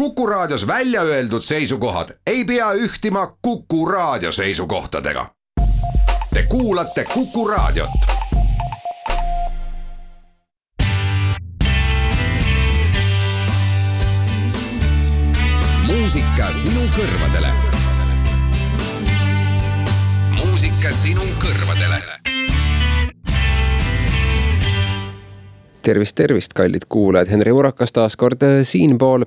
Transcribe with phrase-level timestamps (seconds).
[0.00, 5.26] Kuku Raadios välja öeldud seisukohad ei pea ühtima Kuku Raadio seisukohtadega.
[6.34, 7.90] Te kuulate Kuku Raadiot.
[15.86, 17.48] muusika sinu kõrvadele.
[20.30, 22.02] muusika sinu kõrvadele
[25.82, 29.24] tervist, tervist, kallid kuulajad, Henri Urakas taas kord äh, siinpool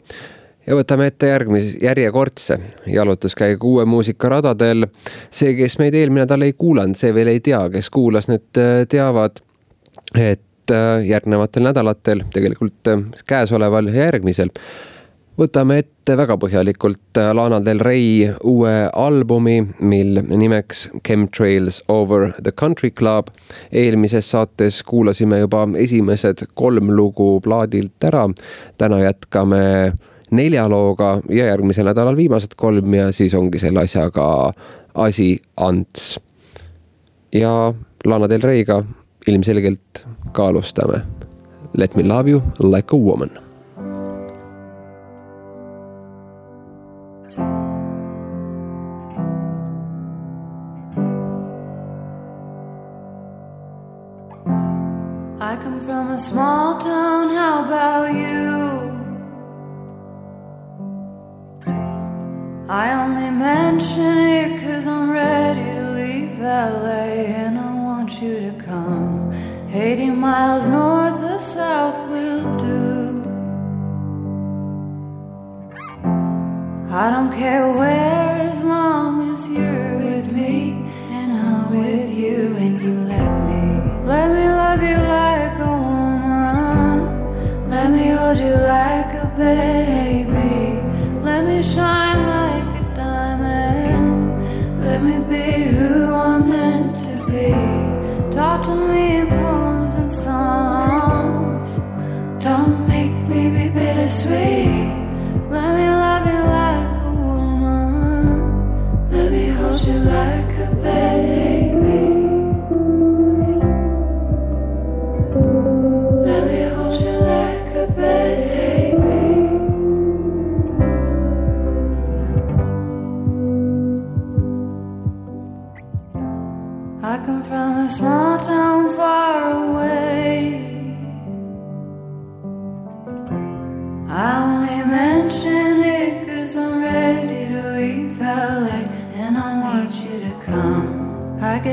[0.68, 4.88] ja võtame ette järgmise, järjekordse jalutuskäigu uue muusika radadel.
[5.32, 8.88] see, kes meid eelmine nädal ei kuulanud, see veel ei tea, kes kuulas, need äh,
[8.90, 9.44] teavad,
[10.16, 12.92] et äh, järgnevatel nädalatel, tegelikult
[13.28, 14.54] käesoleval ja järgmisel
[15.40, 22.52] võtame ette väga põhjalikult äh, Lana Del Rey uue albumi, mil nimeks Chemtrails over the
[22.52, 23.32] country club.
[23.72, 28.30] eelmises saates kuulasime juba esimesed kolm lugu plaadilt ära.
[28.78, 29.94] täna jätkame
[30.36, 34.28] nelja looga ja järgmisel nädalal viimased kolm ja siis ongi selle asjaga
[34.94, 36.20] asi ants.
[37.34, 37.74] ja
[38.06, 38.84] Lana Del Reyga
[39.28, 41.02] ilmselgelt ka alustame.
[41.78, 43.32] Let me love you like a woman
[62.70, 68.64] I only mention it cause I'm ready to leave LA and I want you to
[68.64, 69.34] come.
[69.74, 73.24] 80 miles north or south will do.
[76.90, 80.72] I don't care where as long as you're with me
[81.12, 84.08] and I'm with you and you let me.
[84.08, 87.70] Let me love you like a woman.
[87.70, 90.03] let me hold you like a baby.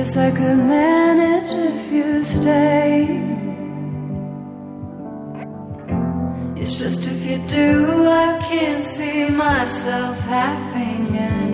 [0.01, 2.91] Guess I could manage if you stay.
[6.57, 11.50] It's just if you do, I can't see myself having any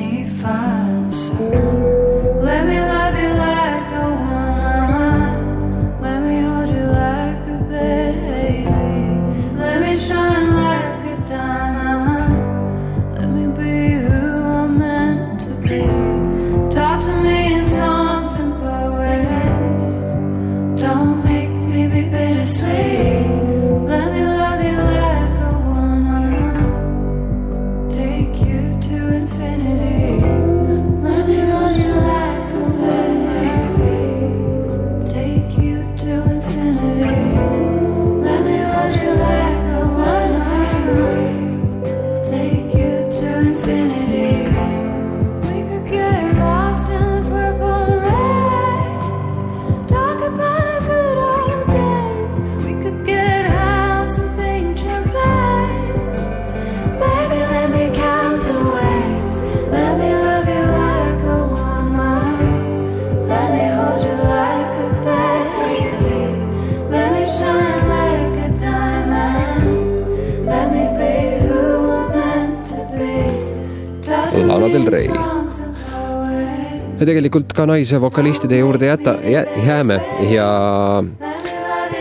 [77.07, 80.01] ja tegelikult ka naise vokalistide juurde jäta jä,, jääme
[80.31, 80.47] ja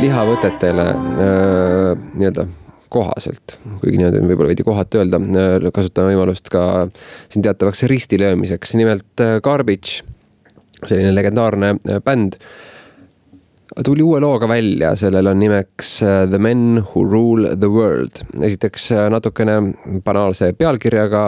[0.02, 2.48] lihavõtetele äh, nii-öelda
[2.90, 5.20] kohaselt, kuigi on võib-olla veidi kohatu öelda,
[5.76, 6.88] kasutame võimalust ka
[7.30, 10.02] siin teatavaks ristilöömiseks, nimelt äh, Garbage,
[10.86, 12.40] selline legendaarne äh, bänd
[13.86, 18.26] tuli uue looga välja, sellel on nimeks äh, The Men Who Rule the World.
[18.42, 19.60] esiteks äh, natukene
[20.06, 21.28] banaalse pealkirjaga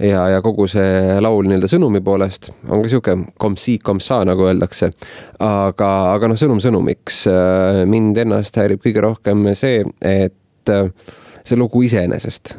[0.00, 4.22] ja, ja kogu see laul nii-öelda sõnumi poolest on ka sihuke comme si comme ça
[4.24, 4.92] nagu öeldakse.
[5.38, 7.24] aga, aga noh, sõnum sõnumiks.
[7.30, 10.70] Äh, mind ennast häirib kõige rohkem see, et
[11.42, 12.52] see lugu iseenesest,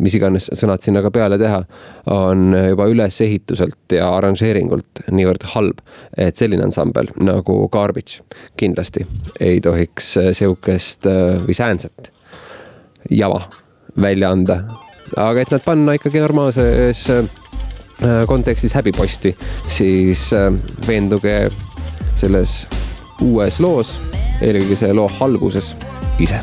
[0.00, 1.58] mis iganes sõnad sinna ka peale teha,
[2.14, 5.82] on juba ülesehituselt ja arranžeeringult niivõrd halb,
[6.16, 8.24] et selline ansambel nagu Garbage
[8.56, 9.04] kindlasti
[9.40, 11.10] ei tohiks sihukest
[11.44, 12.10] või säänset
[13.10, 13.44] jama
[14.00, 14.60] välja anda.
[15.16, 17.06] Aga et nad panna ikkagi normaalses
[18.28, 19.32] kontekstis häbiposti,
[19.72, 20.28] siis
[20.86, 21.38] veenduge
[22.20, 22.58] selles
[23.24, 23.96] uues loos,
[24.42, 25.74] eelkõige selle loo alguses
[26.20, 26.42] ise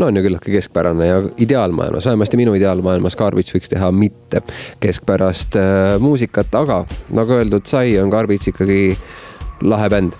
[0.00, 4.42] no on ju küllaltki keskpärane ja ideaalmaailmas, vähemasti minu ideaalmaailmas Garbage võiks teha mitte
[4.80, 6.82] keskpärast äh, muusikat, aga
[7.16, 8.96] nagu öeldud sai, on Garbage ikkagi
[9.62, 10.16] lahe bänd.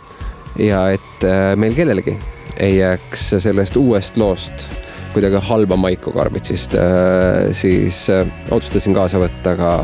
[0.58, 2.18] ja et äh, meil kellelegi
[2.60, 4.68] ei jääks sellest uuest loost
[5.14, 9.74] kuidagi halba maiku Garbage'ist äh,, siis äh, otsustasin kaasa võtta ka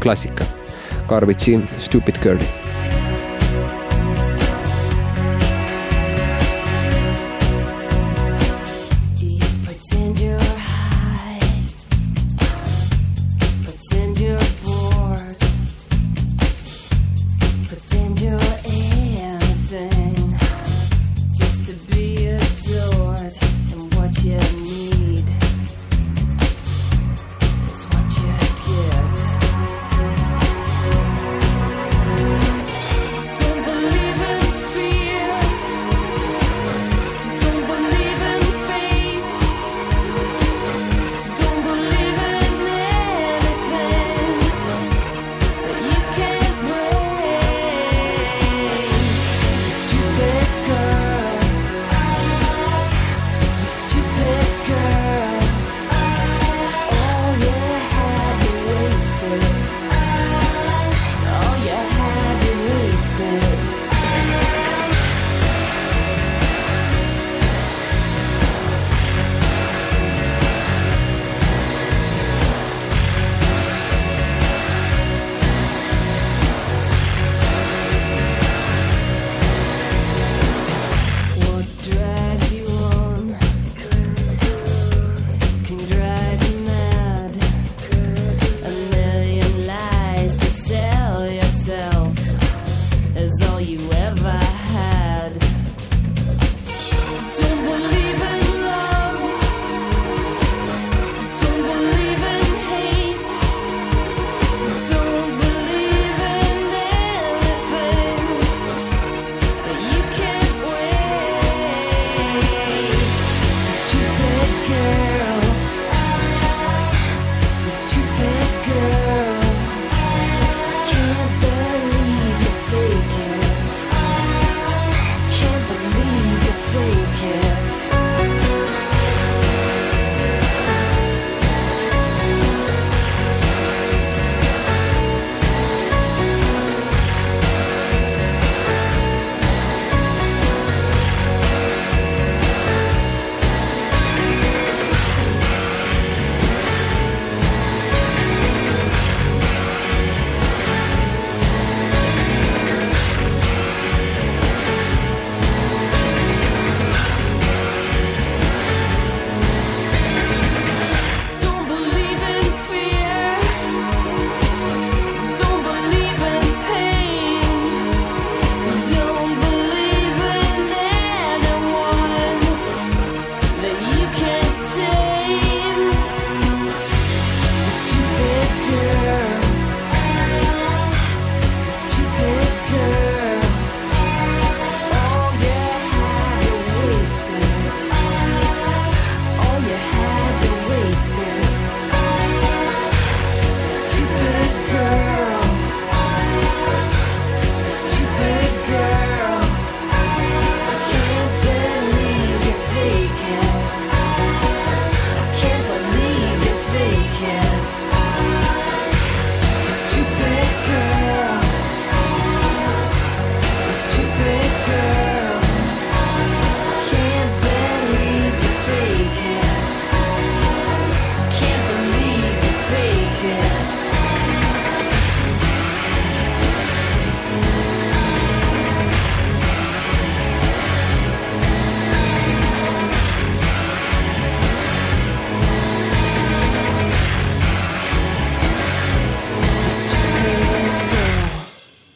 [0.00, 0.46] klassika.
[1.08, 2.69] Garbage'i Stupid Girl'i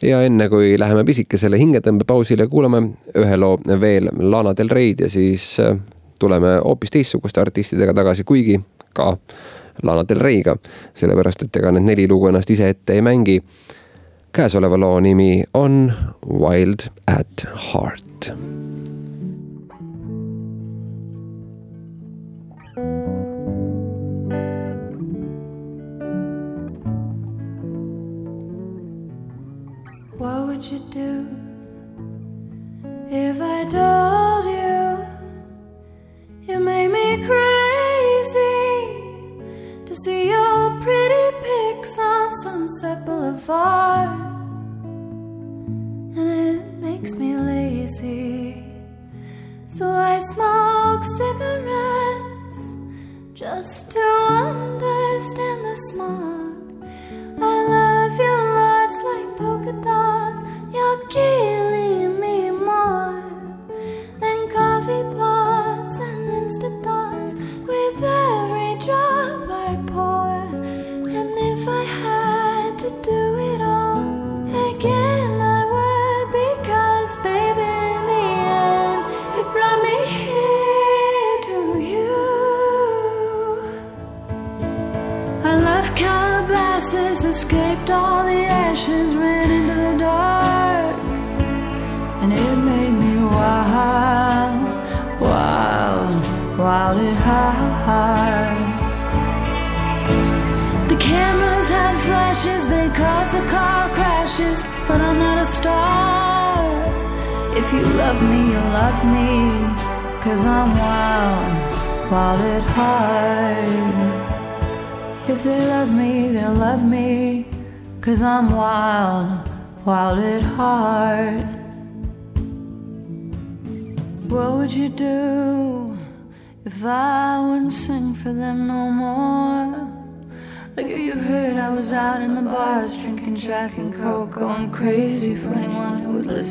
[0.04, 2.82] ja enne kui läheme pisikesele hingetõmbepausile, kuulame
[3.18, 5.76] ühe loo veel Lana Del Rey'd ja siis äh,
[6.18, 8.60] tuleme hoopis teistsuguste artistidega tagasi, kuigi
[8.94, 9.16] ka
[9.82, 10.56] Lana Del Rey'ga,
[10.94, 13.40] sellepärast et ega need neli lugu ennast ise ette ei mängi.
[14.34, 15.92] käesoleva loo nimi on
[16.26, 18.73] Wild at Heart.
[33.14, 35.06] If I told you
[36.48, 38.56] you made me crazy
[39.86, 44.08] to see your pretty pics on Sunset Boulevard?
[46.16, 48.64] And it makes me lazy,
[49.68, 52.58] so I smoke cigarettes
[53.32, 56.54] just to understand the smog.
[57.40, 57.93] I love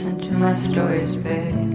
[0.04, 1.73] listen to my stories, babe.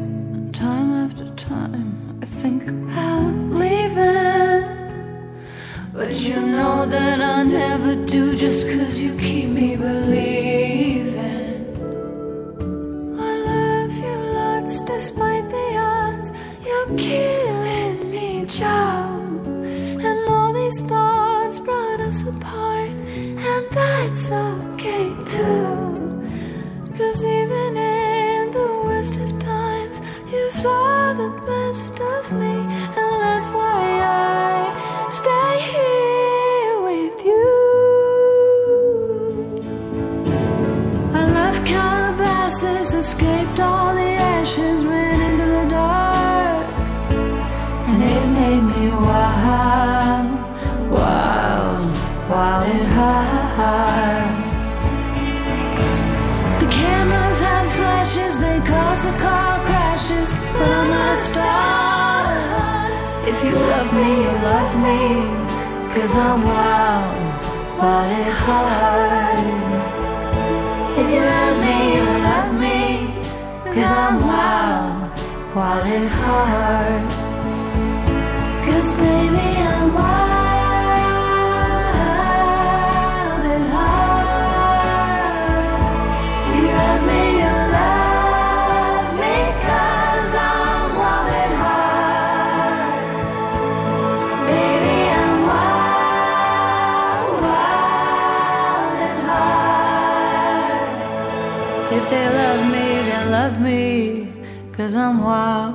[101.98, 104.32] If they love me, they love me,
[104.72, 105.74] cause I'm wild,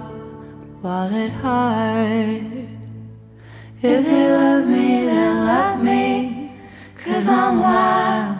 [0.81, 2.43] wild at heart.
[3.81, 6.55] If they love me, they love me,
[7.03, 8.37] cause I'm wild,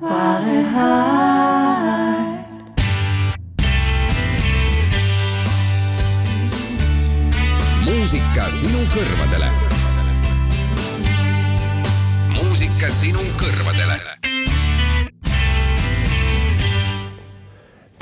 [0.00, 2.32] wild at heart.
[7.84, 9.50] muusika sinu kõrvadele.
[12.32, 14.21] muusika sinu kõrvadele.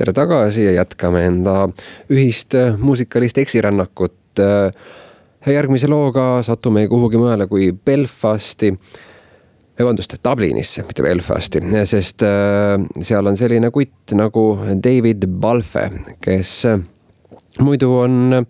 [0.01, 1.69] Tere tagasi ja jätkame enda
[2.13, 4.41] ühist äh, muusikalist eksirännakut.
[4.41, 4.73] Äh,
[5.53, 8.73] järgmise looga satume kuhugi mujale kui Belfasti
[9.81, 14.45] vabandust, Dublinisse, mitte Belfasti, sest äh, seal on selline kutt nagu
[14.85, 15.87] David Balfe,
[16.21, 16.55] kes
[17.61, 18.45] muidu on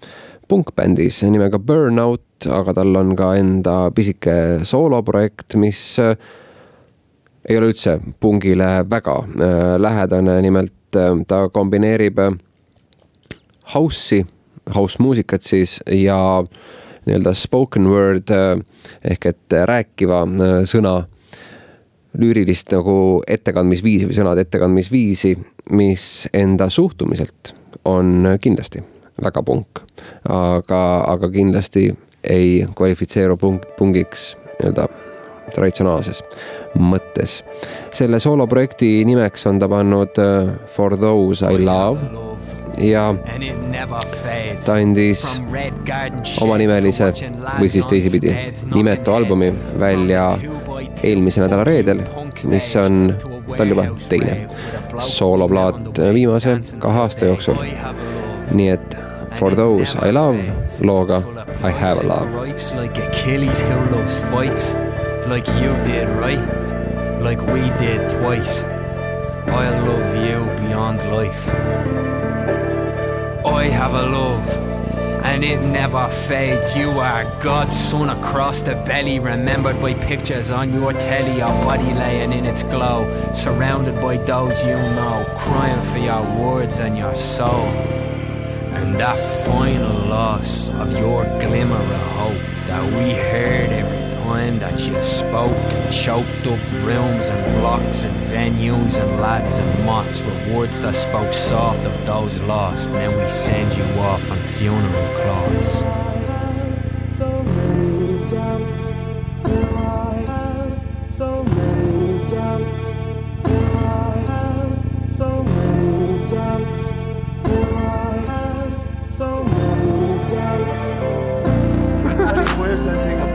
[0.50, 4.34] punkbändis nimega Burnout, aga tal on ka enda pisike
[4.66, 12.34] sooloprojekt, mis ei ole üldse pungile väga äh, lähedane, nimelt äh, ta kombineerib äh,
[13.74, 14.24] house'i,
[14.74, 16.44] house muusikat siis ja
[17.06, 20.20] nii-öelda spoken word ehk et rääkiva
[20.68, 20.92] sõna
[22.20, 25.32] lüürilist nagu ettekandmisviisi või sõnade ettekandmisviisi,
[25.78, 27.54] mis enda suhtumiselt
[27.88, 28.82] on kindlasti
[29.22, 29.84] väga punk.
[30.28, 31.88] aga, aga kindlasti
[32.24, 34.88] ei kvalifitseeru punk, pungiks nii-öelda
[35.54, 36.24] traditsionaalses
[36.78, 37.40] mõttes.
[37.92, 42.28] selle sooloprojekti nimeks on ta pannud äh, For those I love
[42.78, 43.14] ja
[44.64, 45.24] ta andis
[46.40, 47.12] omanimelise
[47.58, 48.34] või siis teisipidi
[48.74, 50.30] nimetu albumi välja
[51.02, 52.02] eelmise nädala reedel,
[52.48, 53.14] mis on
[53.56, 54.46] tal juba teine
[54.98, 57.62] sooloplaat viimase kahe aasta jooksul.
[58.52, 58.98] nii et
[59.38, 60.42] For those I love
[60.82, 61.22] looga
[61.62, 62.28] I have a love.
[65.26, 66.40] Like you did, right?
[67.20, 68.64] Like we did twice.
[69.46, 71.48] I'll love you beyond life.
[73.44, 74.48] I have a love,
[75.24, 76.76] and it never fades.
[76.76, 81.92] You are God's son across the belly, remembered by pictures on your telly, your body
[81.94, 87.14] laying in its glow, surrounded by those you know, crying for your words and your
[87.14, 87.66] soul.
[88.76, 93.89] And that final loss of your glimmer of hope that we heard every
[94.30, 99.84] time that you spoke and choked up rooms and blocks and venues and lads and
[99.84, 102.86] mots with words that spoke soft of those lost.
[102.90, 105.72] And then we send you off on funeral cloths.
[107.18, 108.82] So many doubts,
[109.44, 112.82] I have so many doubts,
[113.44, 114.72] I have
[115.20, 116.82] so many doubts,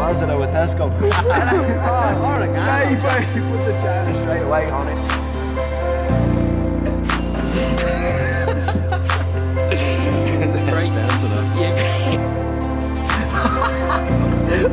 [0.05, 0.81] Mazda with Tesco.
[0.81, 1.09] oh,
[2.23, 4.97] alright, yeah, you put, you put the china straight away on it.
[10.69, 11.57] Great dancing up.
[11.57, 11.73] Yeah.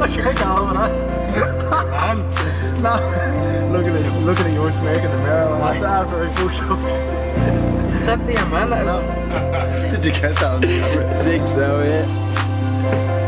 [0.02, 0.92] I can't go over that.
[2.82, 2.92] no,
[3.72, 4.14] look at this.
[4.24, 6.78] Look at your smirk in the mirror like that after I push up.
[8.04, 8.68] That's the man.
[8.68, 9.00] No.
[9.90, 11.20] Did you get that on camera?
[11.20, 13.21] I think so, yeah.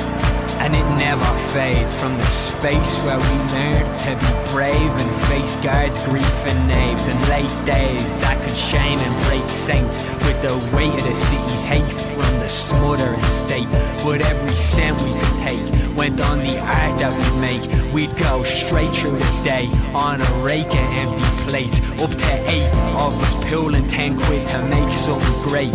[0.61, 5.57] and it never fades from the space where we learned to be brave and face
[5.65, 9.97] guards, grief and knaves, and late days that could shame and break saints
[10.27, 13.69] with the weight of the city's hate from the smothering state.
[14.05, 17.95] But every cent we could take went on the art that we make.
[17.95, 22.69] We'd go straight through the day on a rake of empty plates, up to eight
[23.01, 25.73] of us pulling ten quid to make something great.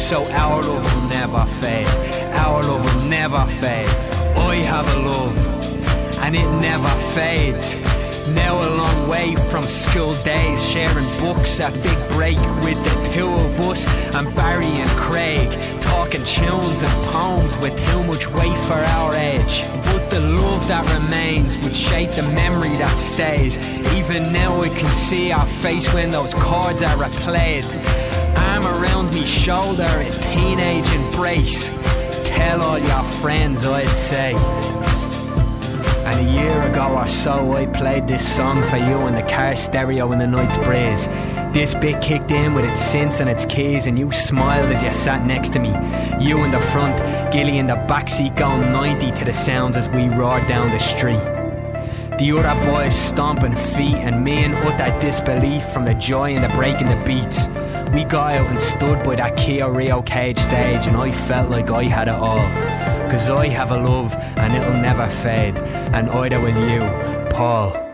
[0.00, 1.86] So our love will never fade,
[2.32, 4.03] our love will never fade.
[4.54, 5.36] I have a love,
[6.22, 7.74] and it never fades.
[8.36, 13.26] Now a long way from school days, sharing books at Big Break with the two
[13.26, 18.74] of us and Barry and Craig, talking tunes and poems with too much weight for
[18.74, 19.64] our age.
[19.86, 23.56] But the love that remains would shape the memory that stays.
[23.96, 27.66] Even now we can see our face when those chords are replayed.
[28.36, 31.74] Arm around me shoulder in teenage embrace.
[32.34, 34.34] Tell all your friends, I'd say.
[36.04, 39.56] And a year ago or so, I played this song for you in the car
[39.56, 41.06] stereo in the night's breeze.
[41.54, 44.92] This bit kicked in with its synths and its keys, and you smiled as you
[44.92, 45.70] sat next to me.
[46.20, 46.98] You in the front,
[47.32, 51.22] Gilly in the backseat going 90 to the sounds as we roared down the street.
[52.18, 56.54] The other boys stomping feet, and me in utter disbelief from the joy and the
[56.54, 57.48] break breaking the beats.
[57.92, 61.70] We got out and stood by that Kia Rio cage stage, and I felt like
[61.70, 62.38] I had it all.
[63.10, 65.58] Cause I have a love and it'll never fade,
[65.92, 66.80] and either will you,
[67.30, 67.93] Paul.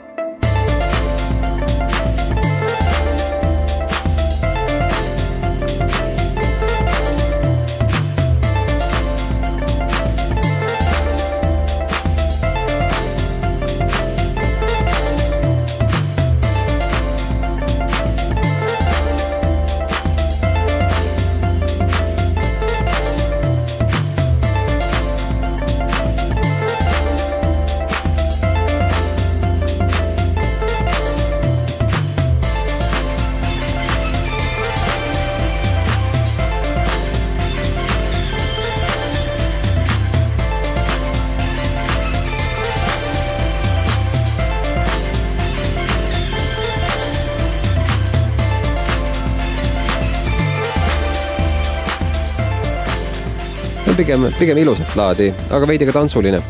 [54.11, 56.40] Pigem, pigem ilusat laadi, aga veidi ka tantsuline.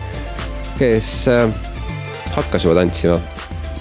[0.78, 1.50] kes äh,
[2.32, 3.18] hakkas juba tantsima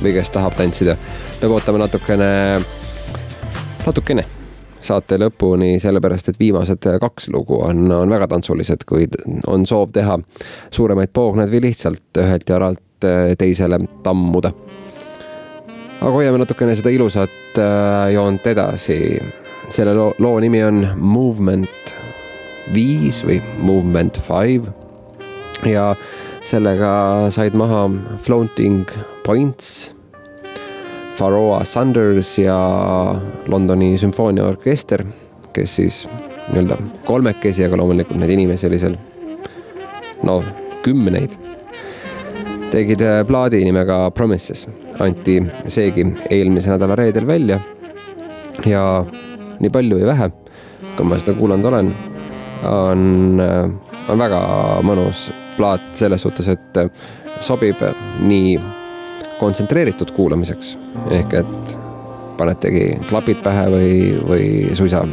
[0.03, 0.97] või kes tahab tantsida,
[1.39, 2.59] peab ootama natukene,
[3.85, 4.25] natukene
[4.83, 9.15] saate lõpuni, sellepärast et viimased kaks lugu on, on väga tantsulised, kuid
[9.47, 10.17] on soov teha
[10.75, 13.07] suuremaid poogneid või lihtsalt ühelt jaralt
[13.39, 14.51] teisele tammuda.
[16.01, 18.99] aga hoiame natukene seda ilusat äh, joont edasi.
[19.69, 21.95] selle loo, loo nimi on Movement
[22.73, 24.71] viis või Movement Five
[25.67, 25.93] ja
[26.47, 27.87] sellega said maha
[28.23, 28.85] Floating
[29.25, 29.91] Points,
[31.19, 32.57] Faroa Sanders ja
[33.47, 35.03] Londoni sümfooniaorkester,
[35.53, 36.03] kes siis
[36.49, 38.95] nii-öelda kolmekesi, aga loomulikult neid inimesi oli seal
[40.25, 40.39] no
[40.85, 41.35] kümneid,
[42.71, 44.65] tegid äh, plaadi nimega Promises,
[45.03, 47.59] anti seegi eelmise nädala reedel välja.
[48.65, 49.05] ja
[49.59, 50.31] nii palju või vähe,
[50.97, 51.93] kui ma seda kuulanud olen,
[52.63, 53.69] on, äh,
[54.09, 54.41] on väga
[54.85, 56.89] mõnus plaat selles suhtes, et äh,
[57.43, 57.81] sobib
[58.25, 58.57] nii
[59.39, 60.75] kontsentreeritud kuulamiseks
[61.15, 61.75] ehk et
[62.39, 63.93] panetegi klapid pähe või,
[64.27, 65.03] või suisa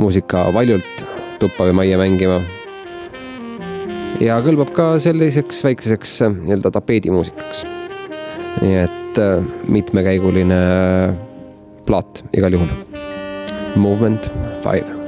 [0.00, 1.06] muusika valjult
[1.40, 2.40] tuppa või majja mängima.
[4.20, 7.66] ja kõlbab ka selliseks väikseks äh, nii-öelda tapeedimuusikaks.
[8.62, 8.98] nii et
[9.68, 10.58] mitmekäiguline
[11.84, 12.72] plaat igal juhul.
[13.76, 14.30] Movement
[14.64, 15.01] Five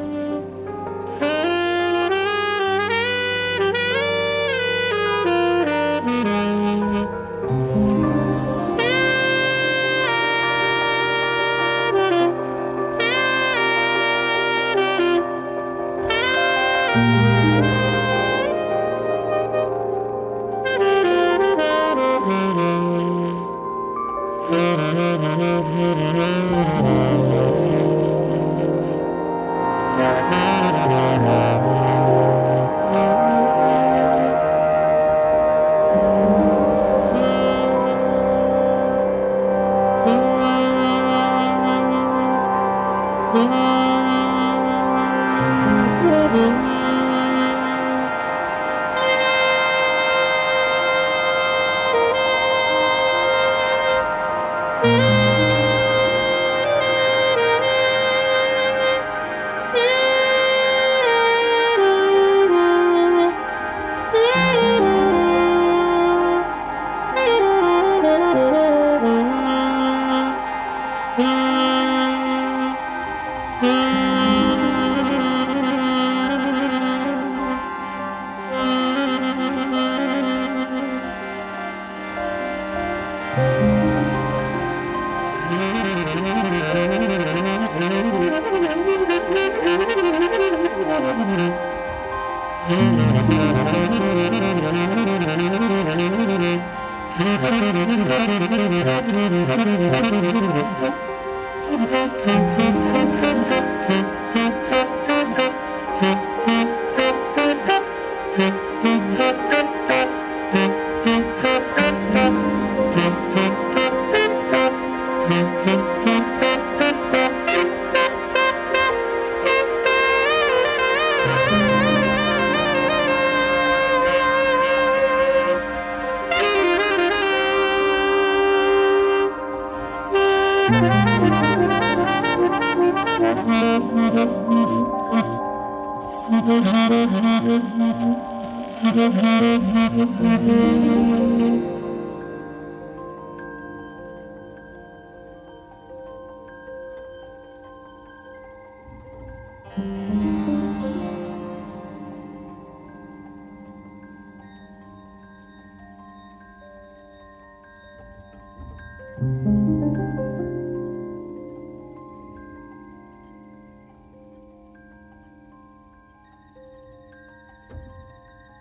[149.77, 149.87] thank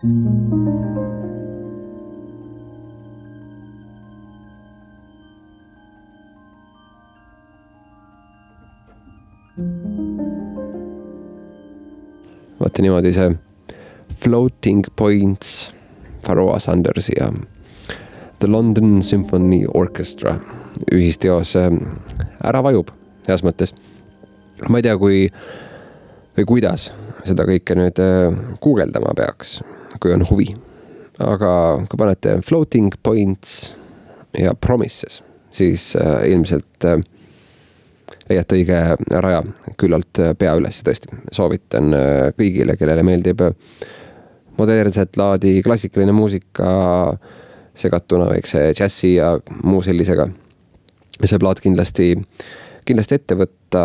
[0.03, 0.37] mm -hmm.
[0.37, 0.42] you
[12.73, 13.35] vaata niimoodi see
[14.15, 15.73] Floating Points,
[16.25, 17.31] Pharoah Sandersi ja
[18.39, 20.39] The London Symphony Orchestra
[20.91, 21.53] ühisteos
[22.43, 22.89] ära vajub,
[23.27, 23.73] heas mõttes.
[24.69, 25.29] ma ei tea, kui
[26.37, 26.91] või kuidas
[27.23, 29.61] seda kõike nüüd äh, guugeldama peaks,
[29.99, 30.55] kui on huvi.
[31.19, 33.75] aga kui panete Floating Points
[34.33, 36.97] ja Promises, siis äh, ilmselt äh,
[38.29, 38.79] leiate õige
[39.19, 39.41] raja
[39.77, 41.11] küllalt pea üles, tõesti.
[41.31, 41.91] soovitan
[42.37, 43.41] kõigile, kellele meeldib
[44.57, 47.17] modernset laadi klassikaline muusika
[47.75, 50.27] segatuna väikse džässi ja muu sellisega.
[51.23, 52.07] see plaat kindlasti,
[52.85, 53.83] kindlasti ette võtta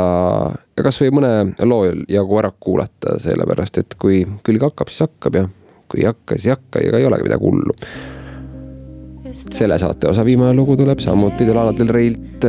[0.77, 1.31] ja kasvõi mõne
[1.63, 5.45] loo jagu ära kuulata, sellepärast et kui külg hakkab, siis hakkab ja
[5.89, 7.77] kui ei hakka, siis ei hakka ja ei olegi midagi hullu.
[9.53, 12.45] selle saate osa viimane lugu tuleb samuti Delana Del Reilt.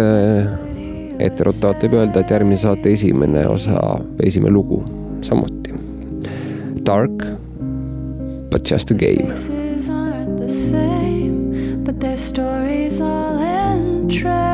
[1.19, 3.79] Etteruttavalt võib öelda, et järgmise saate esimene osa,
[4.23, 4.81] esimene lugu
[5.25, 5.75] samuti.
[6.85, 7.25] Dark,
[8.51, 9.33] but just a game.
[11.83, 14.48] But their stories all end tragically.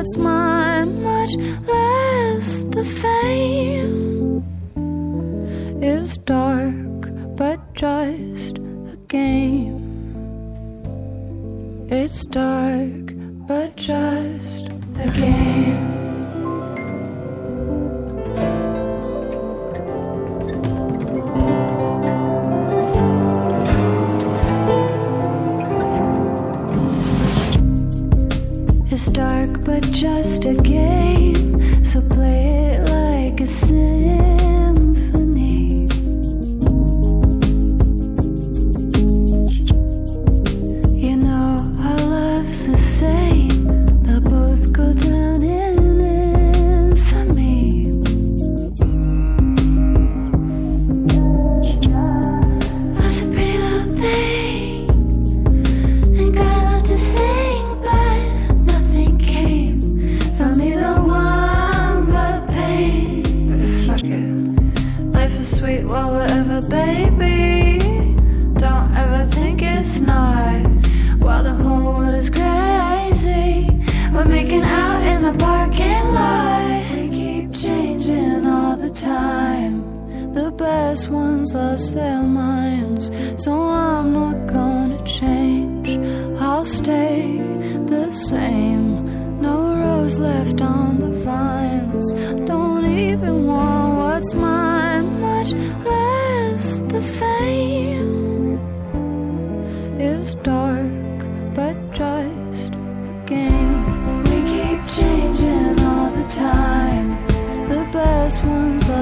[0.00, 1.36] What's mine, much
[1.68, 4.42] less the fame.
[5.82, 7.00] It's dark,
[7.36, 8.56] but just
[8.94, 9.76] a game.
[11.90, 12.69] It's dark,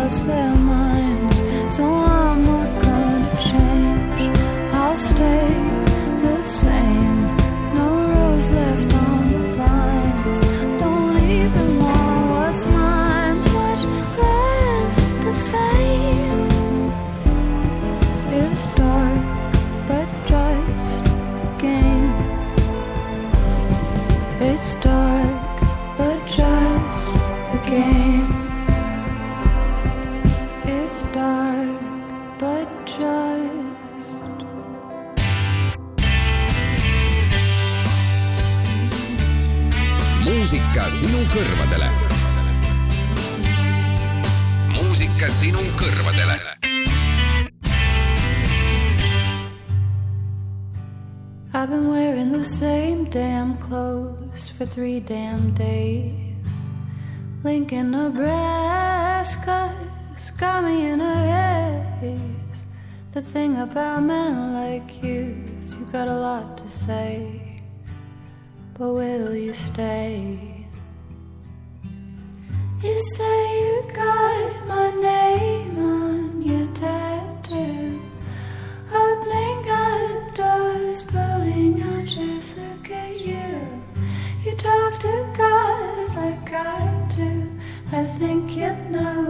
[0.09, 0.48] yourself.
[54.79, 56.55] Three damn days.
[57.43, 58.31] Lincoln, Nebraska's
[60.39, 61.17] got me in a
[61.99, 62.65] haze.
[63.11, 67.61] The thing about men like you is you got a lot to say,
[68.75, 70.39] but will you stay?
[72.81, 78.01] You say you got my name on your tattoo.
[78.93, 83.78] Opening up doors, pulling out just look at you.
[84.49, 87.53] You talk to God like I do,
[87.93, 89.28] I think you know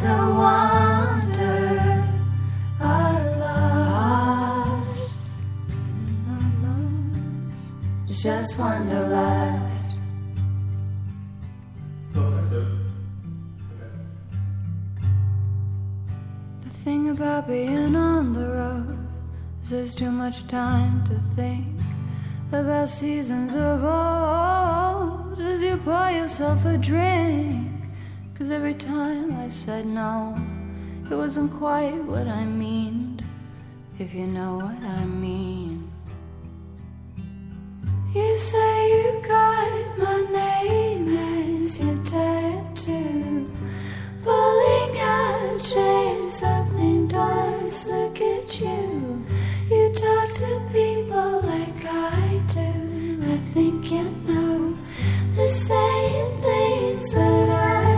[0.00, 2.04] who wander
[2.80, 5.10] are lost.
[8.06, 9.96] Just wanderlust.
[16.64, 18.98] The thing about being on the road
[19.62, 21.66] is there's too much time to think
[22.50, 27.61] about seasons of old as you pour yourself a drink.
[28.42, 30.36] Cause every time I said no,
[31.08, 33.24] it wasn't quite what I meaned,
[34.00, 35.88] if you know what I mean.
[38.12, 43.48] You say you got my name as your tattoo.
[44.24, 49.24] Pulling out shades, opening doors, look at you.
[49.70, 53.22] You talk to people like I do.
[53.22, 54.76] I think you know
[55.36, 57.91] the same things that I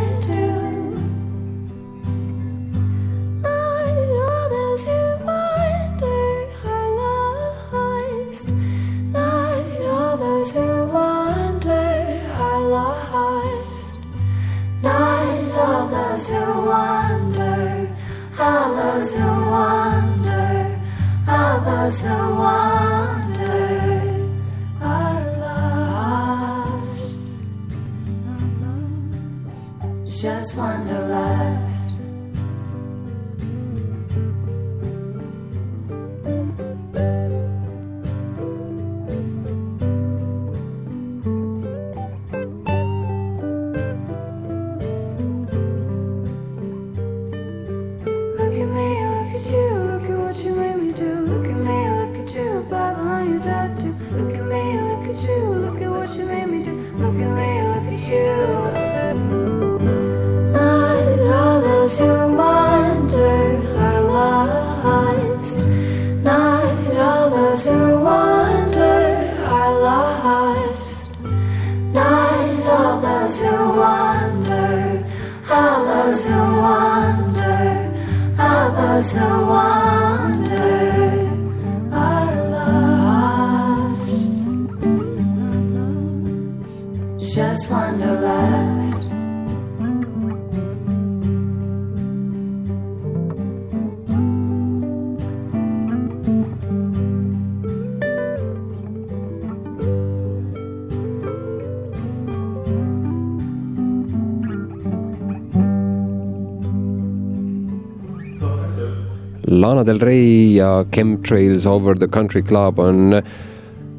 [109.65, 113.23] Lana Del Rey ja Chemtrails Over the Country Club on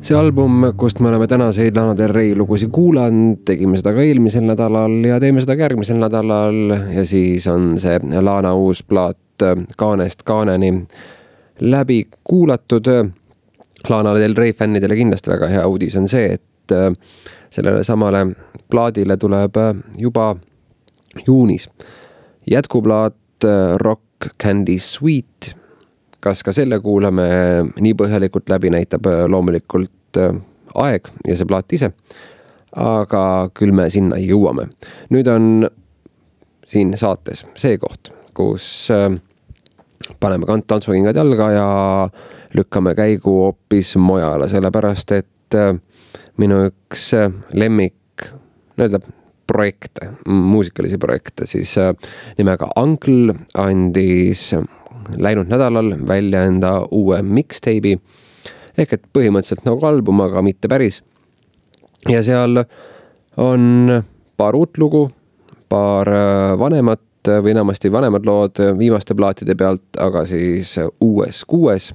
[0.01, 4.45] see album, kust me oleme tänaseid Lana Del Rey lugusid kuulanud, tegime seda ka eelmisel
[4.45, 9.41] nädalal ja teeme seda ka järgmisel nädalal ja siis on see Lana uus plaat
[9.77, 10.69] Kaanest kaaneni
[11.59, 12.91] läbi kuulatud.
[13.89, 16.77] Lana Del Rey fännidele kindlasti väga hea uudis on see, et
[17.49, 18.27] sellele samale
[18.69, 19.57] plaadile tuleb
[19.97, 20.35] juba
[21.25, 21.69] juunis
[22.51, 23.49] jätkuplaat
[23.81, 24.04] Rock
[24.41, 25.55] Candy Sweet.
[26.19, 27.25] kas ka selle kuulame
[27.77, 30.17] nii põhjalikult läbi, näitab loomulikult
[30.81, 31.91] aeg ja see plaat ise.
[32.75, 34.69] aga küll me sinna jõuame.
[35.13, 35.69] nüüd on
[36.65, 38.89] siin saates see koht, kus
[40.19, 41.67] paneme kant tantsukingad jalga ja
[42.55, 45.59] lükkame käigu hoopis mujale, sellepärast et
[46.41, 47.11] minu üks
[47.53, 48.29] lemmik
[48.75, 48.99] nii-öelda
[49.47, 51.75] projekte, muusikalisi projekte, siis
[52.37, 54.53] nimega Uncle andis
[55.17, 57.99] läinud nädalal välja enda uue mixtape'i.
[58.77, 61.03] ehk et põhimõtteliselt nagu album, aga mitte päris.
[62.09, 62.63] ja seal
[63.37, 64.03] on
[64.37, 65.11] paar uut lugu,
[65.69, 66.09] paar
[66.59, 71.93] vanemat või enamasti vanemad lood viimaste plaatide pealt, aga siis uues kuues.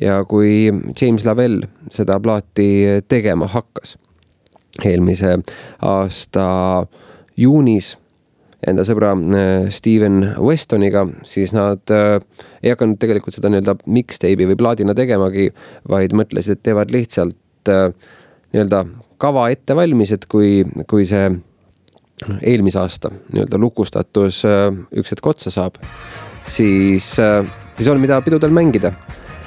[0.00, 3.96] ja kui James Lavelle seda plaati tegema hakkas
[4.84, 5.38] eelmise
[5.86, 6.44] aasta
[7.38, 7.94] juunis
[8.66, 9.12] enda sõbra
[9.70, 15.52] Steven Westoniga, siis nad ei hakanud tegelikult seda nii-öelda mixtape'i või plaadina tegemagi,
[15.88, 18.82] vaid mõtlesid, et teevad lihtsalt nii-öelda
[19.22, 21.30] kava ette valmis, et kui, kui see
[22.42, 24.42] eelmise aasta nii-öelda lukustatus
[24.90, 25.78] üks hetk otsa saab,
[26.42, 27.14] siis
[27.78, 28.92] siis on, mida pidudel mängida.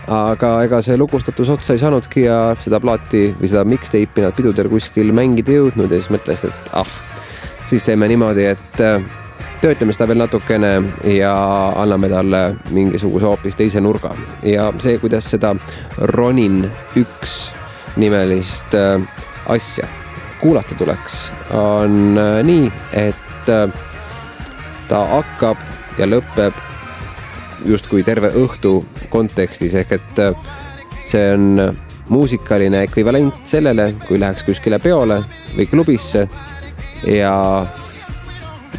[0.08, 4.70] Aga ega see lukustatus otsa ei saanudki ja seda plaati või seda mixtape'i nad pidudel
[4.72, 6.94] kuskil mängida ei jõudnud ja siis mõtlesid, et ah,
[7.70, 9.04] siis teeme niimoodi, et äh,
[9.62, 10.72] töötleme seda veel natukene
[11.14, 11.34] ja
[11.82, 12.42] anname talle
[12.74, 14.16] mingisuguse hoopis teise nurga.
[14.44, 15.54] Ja see, kuidas seda
[16.16, 16.64] Ronin
[17.00, 17.52] üks
[18.02, 18.98] nimelist äh,
[19.54, 19.88] asja
[20.42, 23.18] kuulata tuleks, on äh, nii, et
[24.90, 25.62] ta hakkab
[26.00, 26.71] ja lõpeb
[27.66, 30.52] justkui terve õhtu kontekstis, ehk et äh,
[31.08, 31.76] see on
[32.12, 35.22] muusikaline ekvivalent sellele, kui läheks kuskile peole
[35.56, 36.26] või klubisse
[37.08, 37.34] ja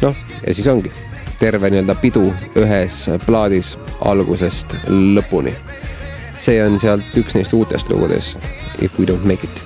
[0.01, 0.15] noh,
[0.45, 0.91] ja siis ongi
[1.39, 2.27] terve nii-öelda pidu
[2.59, 3.73] ühes plaadis
[4.05, 5.53] algusest lõpuni.
[6.39, 8.49] see on sealt üks neist uutest lugudest
[8.81, 9.63] If we don't make it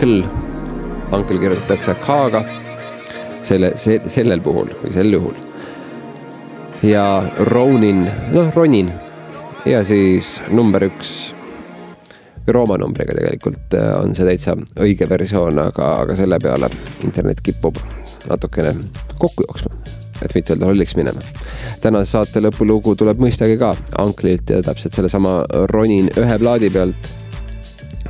[0.00, 0.24] Uncle,
[1.12, 2.44] Uncle kirjutatakse K-ga.
[3.42, 5.34] selle, see, sellel puhul või sel juhul.
[6.82, 7.02] ja
[7.50, 8.88] Ronin, noh, Ronin
[9.68, 11.34] ja siis number üks
[12.48, 16.72] Rooma numbriga tegelikult äh, on see täitsa õige versioon, aga, aga selle peale
[17.04, 17.76] internet kipub
[18.32, 18.72] natukene
[19.20, 19.76] kokku jooksma,
[20.24, 21.20] et mitte öelda lolliks minema.
[21.84, 27.16] tänase saate lõpulugu tuleb mõistagi ka Uncle'ilt ja täpselt sellesama Ronin ühe plaadi pealt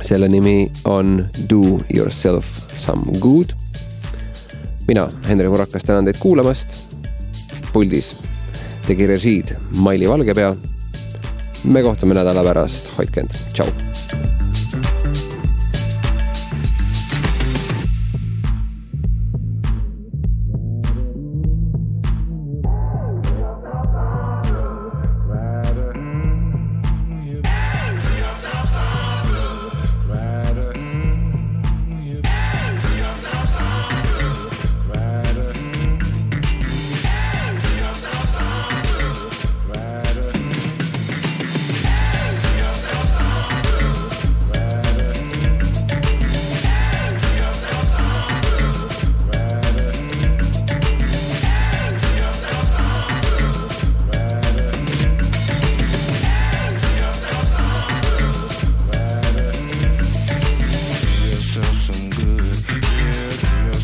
[0.01, 2.45] selle nimi on Do yourself
[2.77, 3.53] some good.
[4.87, 6.67] mina, Henri Murakas, tänan teid kuulamast.
[7.73, 8.15] puldis
[8.87, 10.55] tegi režiid Maili Valgepea.
[11.63, 14.30] me kohtume nädala pärast, hoidke end, tšau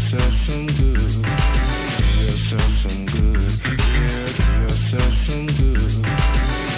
[0.10, 0.96] yourself some good.
[0.96, 3.52] Do yourself some good.
[3.76, 6.04] Yeah, do yourself some good.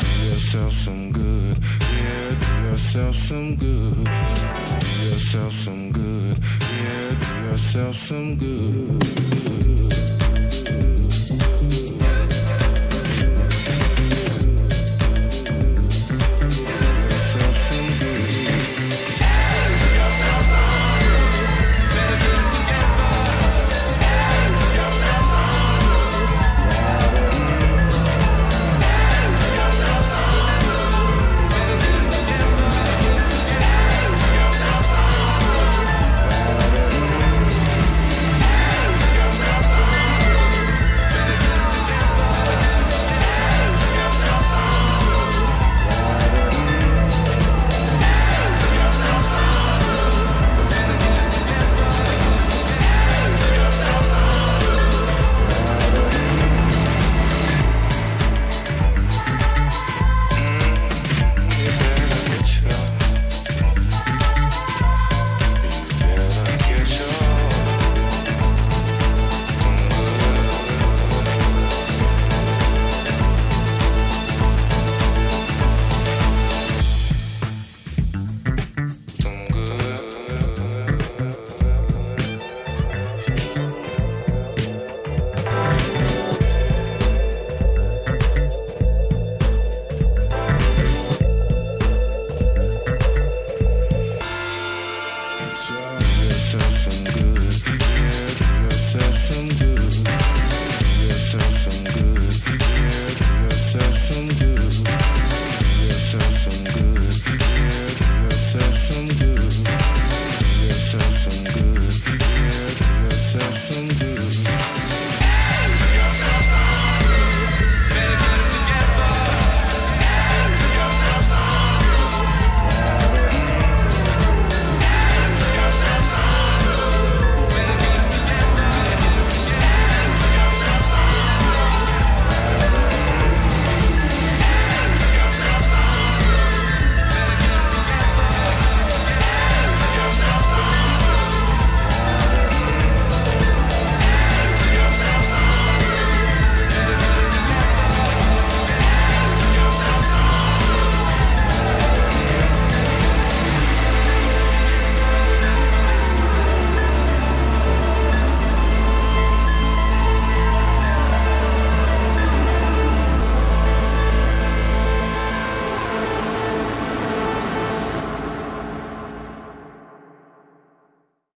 [0.01, 1.57] Do yourself some good.
[1.93, 4.05] Yeah, do yourself some good.
[4.05, 6.37] Do yourself some good.
[6.39, 9.58] Yeah, do yourself some good.